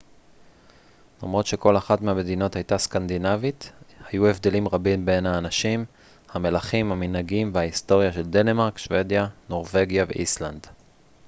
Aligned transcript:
למרות 1.23 1.45
שכל 1.47 1.77
אחת 1.77 2.01
מהמדינות 2.01 2.55
הייתה 2.55 2.77
סקנדינבית' 2.77 3.71
היו 4.09 4.25
הבדלים 4.27 4.67
רבים 4.67 5.05
בין 5.05 5.25
האנשים 5.25 5.85
המלכים 6.31 6.91
המנהגים 6.91 7.51
וההיסטוריה 7.53 8.13
של 8.13 8.25
דנמרק 8.25 8.77
שוודיה 8.77 9.27
נורווגיה 9.49 10.05
ואיסלנד 10.07 10.67